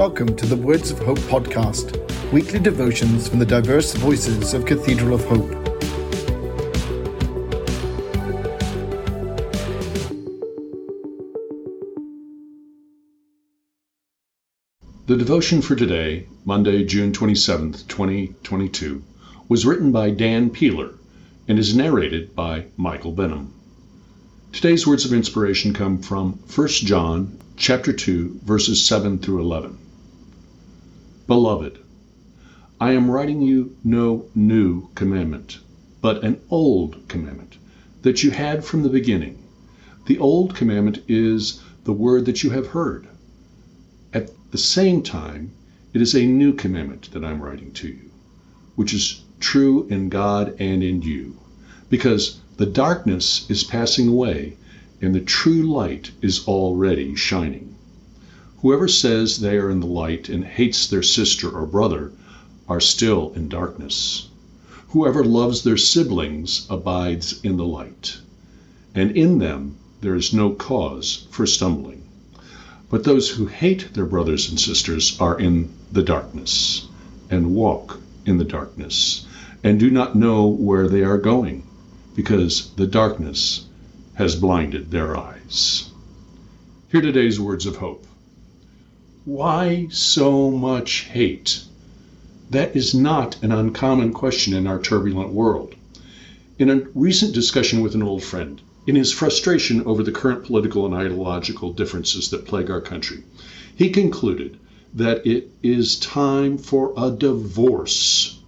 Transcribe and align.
Welcome 0.00 0.34
to 0.36 0.46
the 0.46 0.56
Words 0.56 0.90
of 0.90 0.98
Hope 1.00 1.18
podcast, 1.18 1.92
weekly 2.32 2.58
devotions 2.58 3.28
from 3.28 3.38
the 3.38 3.44
diverse 3.44 3.92
voices 3.92 4.54
of 4.54 4.64
Cathedral 4.64 5.12
of 5.12 5.22
Hope. 5.26 5.50
The 15.06 15.18
devotion 15.18 15.60
for 15.60 15.76
today, 15.76 16.26
Monday, 16.46 16.82
June 16.86 17.12
27th, 17.12 17.86
2022, 17.86 19.04
was 19.50 19.66
written 19.66 19.92
by 19.92 20.08
Dan 20.08 20.48
Peeler 20.48 20.94
and 21.46 21.58
is 21.58 21.76
narrated 21.76 22.34
by 22.34 22.64
Michael 22.78 23.12
Benham. 23.12 23.52
Today's 24.52 24.86
words 24.86 25.04
of 25.04 25.12
inspiration 25.12 25.74
come 25.74 25.98
from 26.00 26.38
1 26.54 26.68
John 26.68 27.38
chapter 27.58 27.92
2 27.92 28.40
verses 28.42 28.86
7 28.86 29.18
through 29.18 29.42
11. 29.42 29.76
Beloved, 31.30 31.78
I 32.80 32.90
am 32.90 33.08
writing 33.08 33.40
you 33.40 33.76
no 33.84 34.26
new 34.34 34.88
commandment, 34.96 35.60
but 36.00 36.24
an 36.24 36.40
old 36.50 37.06
commandment 37.06 37.56
that 38.02 38.24
you 38.24 38.32
had 38.32 38.64
from 38.64 38.82
the 38.82 38.88
beginning. 38.88 39.38
The 40.06 40.18
old 40.18 40.56
commandment 40.56 41.04
is 41.06 41.62
the 41.84 41.92
word 41.92 42.24
that 42.24 42.42
you 42.42 42.50
have 42.50 42.66
heard. 42.66 43.06
At 44.12 44.32
the 44.50 44.58
same 44.58 45.04
time, 45.04 45.52
it 45.94 46.02
is 46.02 46.16
a 46.16 46.26
new 46.26 46.52
commandment 46.52 47.12
that 47.12 47.24
I'm 47.24 47.40
writing 47.40 47.70
to 47.74 47.86
you, 47.86 48.10
which 48.74 48.92
is 48.92 49.22
true 49.38 49.86
in 49.86 50.08
God 50.08 50.56
and 50.58 50.82
in 50.82 51.00
you, 51.00 51.36
because 51.88 52.40
the 52.56 52.66
darkness 52.66 53.48
is 53.48 53.62
passing 53.62 54.08
away 54.08 54.56
and 55.00 55.14
the 55.14 55.20
true 55.20 55.62
light 55.62 56.10
is 56.22 56.48
already 56.48 57.14
shining. 57.14 57.76
Whoever 58.62 58.88
says 58.88 59.38
they 59.38 59.56
are 59.56 59.70
in 59.70 59.80
the 59.80 59.86
light 59.86 60.28
and 60.28 60.44
hates 60.44 60.86
their 60.86 61.02
sister 61.02 61.48
or 61.48 61.64
brother 61.64 62.12
are 62.68 62.78
still 62.78 63.32
in 63.34 63.48
darkness. 63.48 64.28
Whoever 64.88 65.24
loves 65.24 65.62
their 65.62 65.78
siblings 65.78 66.66
abides 66.68 67.40
in 67.42 67.56
the 67.56 67.64
light, 67.64 68.18
and 68.94 69.12
in 69.12 69.38
them 69.38 69.76
there 70.02 70.14
is 70.14 70.34
no 70.34 70.50
cause 70.50 71.26
for 71.30 71.46
stumbling. 71.46 72.02
But 72.90 73.04
those 73.04 73.30
who 73.30 73.46
hate 73.46 73.94
their 73.94 74.04
brothers 74.04 74.50
and 74.50 74.60
sisters 74.60 75.18
are 75.18 75.40
in 75.40 75.70
the 75.90 76.02
darkness, 76.02 76.86
and 77.30 77.54
walk 77.54 77.98
in 78.26 78.36
the 78.36 78.44
darkness, 78.44 79.24
and 79.64 79.80
do 79.80 79.88
not 79.88 80.16
know 80.16 80.46
where 80.46 80.86
they 80.86 81.02
are 81.02 81.16
going, 81.16 81.62
because 82.14 82.72
the 82.76 82.86
darkness 82.86 83.64
has 84.14 84.36
blinded 84.36 84.90
their 84.90 85.16
eyes. 85.16 85.88
Hear 86.90 87.00
today's 87.00 87.40
words 87.40 87.64
of 87.64 87.76
hope. 87.76 88.04
Why 89.32 89.86
so 89.92 90.50
much 90.50 91.02
hate? 91.12 91.62
That 92.50 92.74
is 92.74 92.92
not 92.92 93.36
an 93.42 93.52
uncommon 93.52 94.12
question 94.12 94.54
in 94.54 94.66
our 94.66 94.80
turbulent 94.80 95.32
world. 95.32 95.76
In 96.58 96.68
a 96.68 96.82
recent 96.96 97.32
discussion 97.32 97.80
with 97.80 97.94
an 97.94 98.02
old 98.02 98.24
friend, 98.24 98.60
in 98.88 98.96
his 98.96 99.12
frustration 99.12 99.84
over 99.84 100.02
the 100.02 100.10
current 100.10 100.42
political 100.42 100.84
and 100.84 100.92
ideological 100.92 101.72
differences 101.72 102.28
that 102.30 102.44
plague 102.44 102.72
our 102.72 102.80
country, 102.80 103.22
he 103.72 103.88
concluded 103.90 104.56
that 104.92 105.24
it 105.24 105.52
is 105.62 105.94
time 105.94 106.58
for 106.58 106.92
a 106.96 107.12
divorce. 107.12 108.40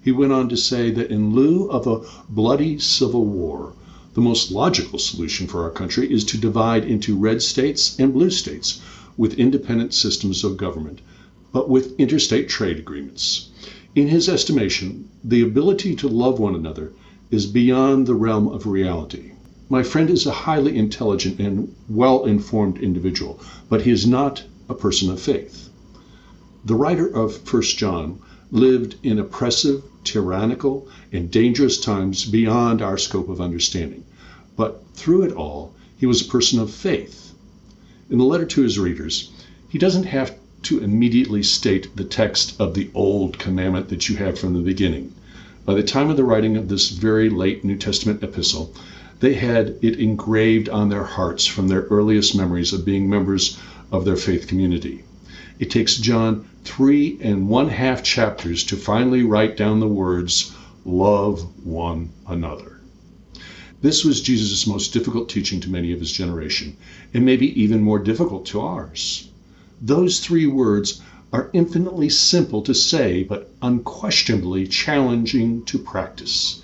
He 0.00 0.12
went 0.12 0.32
on 0.32 0.48
to 0.48 0.56
say 0.56 0.90
that 0.92 1.10
in 1.10 1.34
lieu 1.34 1.68
of 1.70 1.86
a 1.86 2.06
bloody 2.30 2.78
civil 2.78 3.26
war, 3.26 3.74
the 4.14 4.22
most 4.22 4.50
logical 4.50 4.98
solution 4.98 5.46
for 5.46 5.62
our 5.62 5.70
country 5.70 6.10
is 6.10 6.24
to 6.24 6.38
divide 6.38 6.86
into 6.86 7.18
red 7.18 7.42
states 7.42 7.98
and 7.98 8.14
blue 8.14 8.30
states 8.30 8.80
with 9.16 9.38
independent 9.38 9.92
systems 9.92 10.42
of 10.42 10.56
government, 10.56 11.00
but 11.52 11.68
with 11.68 11.98
interstate 11.98 12.48
trade 12.48 12.78
agreements. 12.78 13.50
In 13.94 14.08
his 14.08 14.28
estimation, 14.28 15.08
the 15.22 15.42
ability 15.42 15.94
to 15.96 16.08
love 16.08 16.38
one 16.38 16.54
another 16.54 16.92
is 17.30 17.46
beyond 17.46 18.06
the 18.06 18.14
realm 18.14 18.48
of 18.48 18.66
reality. 18.66 19.32
My 19.68 19.82
friend 19.82 20.08
is 20.08 20.26
a 20.26 20.32
highly 20.32 20.76
intelligent 20.76 21.38
and 21.38 21.74
well 21.88 22.24
informed 22.24 22.78
individual, 22.78 23.40
but 23.68 23.82
he 23.82 23.90
is 23.90 24.06
not 24.06 24.44
a 24.68 24.74
person 24.74 25.10
of 25.10 25.20
faith. 25.20 25.68
The 26.64 26.74
writer 26.74 27.06
of 27.06 27.52
1 27.52 27.62
John 27.62 28.18
lived 28.50 28.96
in 29.02 29.18
oppressive, 29.18 29.82
tyrannical, 30.04 30.88
and 31.12 31.30
dangerous 31.30 31.78
times 31.78 32.24
beyond 32.24 32.80
our 32.80 32.98
scope 32.98 33.28
of 33.28 33.40
understanding. 33.40 34.04
But 34.56 34.84
through 34.94 35.22
it 35.22 35.32
all, 35.32 35.74
he 35.96 36.06
was 36.06 36.22
a 36.22 36.30
person 36.30 36.60
of 36.60 36.70
faith 36.70 37.31
in 38.10 38.18
the 38.18 38.24
letter 38.24 38.44
to 38.46 38.62
his 38.62 38.78
readers, 38.78 39.30
he 39.68 39.78
doesn't 39.78 40.04
have 40.04 40.34
to 40.62 40.78
immediately 40.78 41.42
state 41.42 41.96
the 41.96 42.04
text 42.04 42.60
of 42.60 42.74
the 42.74 42.88
old 42.94 43.38
commandment 43.38 43.88
that 43.88 44.08
you 44.08 44.16
have 44.16 44.38
from 44.38 44.54
the 44.54 44.60
beginning. 44.60 45.12
By 45.64 45.74
the 45.74 45.82
time 45.82 46.10
of 46.10 46.16
the 46.16 46.24
writing 46.24 46.56
of 46.56 46.68
this 46.68 46.90
very 46.90 47.30
late 47.30 47.64
New 47.64 47.76
Testament 47.76 48.22
epistle, 48.22 48.74
they 49.20 49.34
had 49.34 49.76
it 49.82 49.98
engraved 49.98 50.68
on 50.68 50.88
their 50.88 51.04
hearts 51.04 51.46
from 51.46 51.68
their 51.68 51.82
earliest 51.82 52.34
memories 52.34 52.72
of 52.72 52.84
being 52.84 53.08
members 53.08 53.56
of 53.92 54.04
their 54.04 54.16
faith 54.16 54.48
community. 54.48 55.04
It 55.58 55.70
takes 55.70 55.96
John 55.96 56.46
three 56.64 57.18
and 57.20 57.48
one 57.48 57.68
half 57.68 58.02
chapters 58.02 58.64
to 58.64 58.76
finally 58.76 59.22
write 59.22 59.56
down 59.56 59.78
the 59.78 59.86
words, 59.86 60.52
love 60.84 61.46
one 61.64 62.10
another. 62.26 62.71
This 63.82 64.04
was 64.04 64.20
Jesus' 64.20 64.64
most 64.64 64.92
difficult 64.92 65.28
teaching 65.28 65.58
to 65.58 65.68
many 65.68 65.90
of 65.90 65.98
his 65.98 66.12
generation, 66.12 66.76
and 67.12 67.24
maybe 67.24 67.60
even 67.60 67.82
more 67.82 67.98
difficult 67.98 68.46
to 68.46 68.60
ours. 68.60 69.28
Those 69.80 70.20
three 70.20 70.46
words 70.46 71.02
are 71.32 71.50
infinitely 71.52 72.08
simple 72.08 72.62
to 72.62 72.74
say, 72.74 73.24
but 73.24 73.50
unquestionably 73.60 74.68
challenging 74.68 75.64
to 75.64 75.78
practice. 75.78 76.62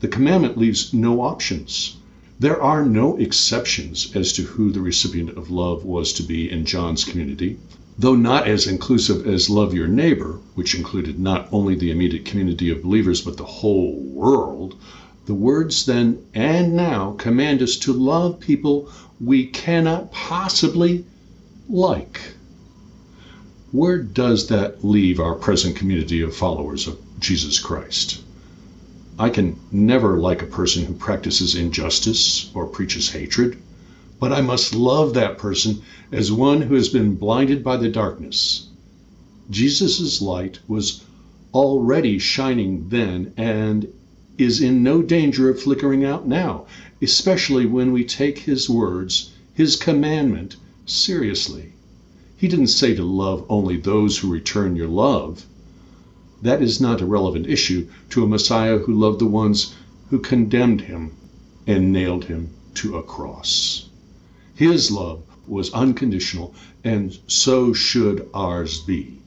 The 0.00 0.08
commandment 0.08 0.56
leaves 0.56 0.94
no 0.94 1.20
options. 1.20 1.96
There 2.40 2.62
are 2.62 2.86
no 2.86 3.18
exceptions 3.18 4.10
as 4.14 4.32
to 4.32 4.42
who 4.42 4.70
the 4.70 4.80
recipient 4.80 5.36
of 5.36 5.50
love 5.50 5.84
was 5.84 6.14
to 6.14 6.22
be 6.22 6.50
in 6.50 6.64
John's 6.64 7.04
community. 7.04 7.58
Though 7.98 8.16
not 8.16 8.48
as 8.48 8.66
inclusive 8.66 9.26
as 9.26 9.50
love 9.50 9.74
your 9.74 9.88
neighbor, 9.88 10.38
which 10.54 10.74
included 10.74 11.18
not 11.18 11.46
only 11.52 11.74
the 11.74 11.90
immediate 11.90 12.24
community 12.24 12.70
of 12.70 12.82
believers 12.82 13.20
but 13.20 13.36
the 13.36 13.44
whole 13.44 13.96
world, 13.96 14.76
the 15.28 15.34
words 15.34 15.84
then 15.84 16.24
and 16.32 16.74
now 16.74 17.12
command 17.18 17.60
us 17.60 17.76
to 17.76 17.92
love 17.92 18.40
people 18.40 18.90
we 19.20 19.44
cannot 19.44 20.10
possibly 20.10 21.04
like. 21.68 22.32
Where 23.70 23.98
does 23.98 24.46
that 24.46 24.82
leave 24.82 25.20
our 25.20 25.34
present 25.34 25.76
community 25.76 26.22
of 26.22 26.34
followers 26.34 26.86
of 26.86 26.98
Jesus 27.20 27.58
Christ? 27.58 28.22
I 29.18 29.28
can 29.28 29.60
never 29.70 30.18
like 30.18 30.40
a 30.40 30.46
person 30.46 30.86
who 30.86 30.94
practices 30.94 31.54
injustice 31.54 32.50
or 32.54 32.66
preaches 32.66 33.10
hatred, 33.10 33.58
but 34.18 34.32
I 34.32 34.40
must 34.40 34.74
love 34.74 35.12
that 35.12 35.36
person 35.36 35.82
as 36.10 36.32
one 36.32 36.62
who 36.62 36.74
has 36.74 36.88
been 36.88 37.16
blinded 37.16 37.62
by 37.62 37.76
the 37.76 37.90
darkness. 37.90 38.66
Jesus' 39.50 40.22
light 40.22 40.58
was 40.66 41.04
already 41.52 42.18
shining 42.18 42.88
then 42.88 43.34
and 43.36 43.92
is 44.38 44.60
in 44.60 44.82
no 44.82 45.02
danger 45.02 45.50
of 45.50 45.60
flickering 45.60 46.04
out 46.04 46.26
now, 46.26 46.64
especially 47.02 47.66
when 47.66 47.92
we 47.92 48.04
take 48.04 48.38
his 48.38 48.70
words, 48.70 49.32
his 49.52 49.74
commandment, 49.76 50.56
seriously. 50.86 51.72
He 52.36 52.46
didn't 52.46 52.68
say 52.68 52.94
to 52.94 53.02
love 53.02 53.44
only 53.48 53.76
those 53.76 54.18
who 54.18 54.30
return 54.30 54.76
your 54.76 54.86
love. 54.86 55.44
That 56.40 56.62
is 56.62 56.80
not 56.80 57.00
a 57.00 57.06
relevant 57.06 57.48
issue 57.48 57.88
to 58.10 58.22
a 58.22 58.28
Messiah 58.28 58.78
who 58.78 58.94
loved 58.94 59.18
the 59.18 59.26
ones 59.26 59.74
who 60.10 60.20
condemned 60.20 60.82
him 60.82 61.10
and 61.66 61.92
nailed 61.92 62.26
him 62.26 62.50
to 62.74 62.96
a 62.96 63.02
cross. 63.02 63.88
His 64.54 64.92
love 64.92 65.22
was 65.48 65.72
unconditional, 65.72 66.54
and 66.84 67.18
so 67.26 67.72
should 67.72 68.28
ours 68.32 68.80
be. 68.80 69.18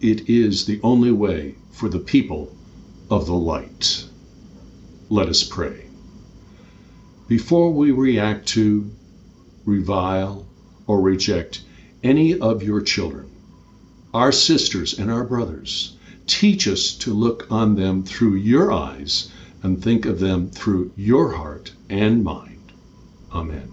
It 0.00 0.28
is 0.28 0.66
the 0.66 0.80
only 0.82 1.12
way 1.12 1.54
for 1.70 1.88
the 1.88 2.00
people 2.00 2.56
of 3.08 3.26
the 3.26 3.34
light. 3.34 4.07
Let 5.10 5.28
us 5.28 5.42
pray. 5.42 5.86
Before 7.28 7.72
we 7.72 7.90
react 7.90 8.48
to, 8.48 8.90
revile, 9.64 10.46
or 10.86 11.00
reject 11.00 11.62
any 12.02 12.38
of 12.38 12.62
your 12.62 12.80
children, 12.80 13.30
our 14.12 14.32
sisters 14.32 14.98
and 14.98 15.10
our 15.10 15.24
brothers, 15.24 15.96
teach 16.26 16.68
us 16.68 16.92
to 16.92 17.12
look 17.12 17.46
on 17.50 17.74
them 17.74 18.02
through 18.02 18.34
your 18.36 18.72
eyes 18.72 19.30
and 19.62 19.82
think 19.82 20.06
of 20.06 20.20
them 20.20 20.50
through 20.50 20.92
your 20.96 21.32
heart 21.32 21.72
and 21.88 22.22
mind. 22.22 22.72
Amen. 23.32 23.72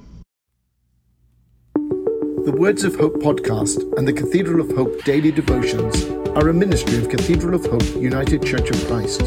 The 2.46 2.56
Words 2.58 2.84
of 2.84 2.96
Hope 2.96 3.16
podcast 3.16 3.98
and 3.98 4.08
the 4.08 4.14
Cathedral 4.14 4.62
of 4.62 4.76
Hope 4.76 5.04
daily 5.04 5.32
devotions 5.32 6.06
are 6.38 6.50
a 6.50 6.54
ministry 6.54 6.98
of 6.98 7.10
Cathedral 7.10 7.56
of 7.56 7.66
Hope 7.66 8.02
United 8.02 8.46
Church 8.46 8.70
of 8.70 8.88
Christ. 8.88 9.22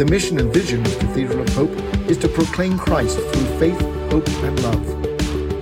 The 0.00 0.06
mission 0.06 0.40
and 0.40 0.50
vision 0.50 0.80
of 0.80 0.98
Cathedral 0.98 1.42
of 1.42 1.50
Hope 1.50 1.76
is 2.08 2.16
to 2.20 2.28
proclaim 2.28 2.78
Christ 2.78 3.18
through 3.18 3.58
faith, 3.58 3.78
hope, 4.10 4.26
and 4.44 4.62
love. 4.62 4.82